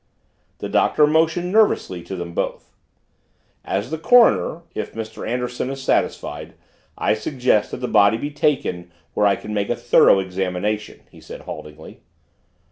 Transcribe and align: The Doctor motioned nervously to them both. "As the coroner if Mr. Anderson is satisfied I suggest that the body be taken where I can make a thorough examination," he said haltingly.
The 0.57 0.67
Doctor 0.67 1.05
motioned 1.05 1.51
nervously 1.51 2.01
to 2.05 2.15
them 2.15 2.33
both. 2.33 2.71
"As 3.63 3.91
the 3.91 3.99
coroner 3.99 4.63
if 4.73 4.93
Mr. 4.95 5.29
Anderson 5.29 5.69
is 5.69 5.83
satisfied 5.83 6.55
I 6.97 7.13
suggest 7.13 7.69
that 7.69 7.81
the 7.81 7.87
body 7.87 8.17
be 8.17 8.31
taken 8.31 8.91
where 9.13 9.27
I 9.27 9.35
can 9.35 9.53
make 9.53 9.69
a 9.69 9.75
thorough 9.75 10.17
examination," 10.17 11.01
he 11.11 11.21
said 11.21 11.41
haltingly. 11.41 12.01